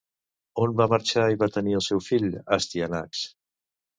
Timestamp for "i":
1.33-1.37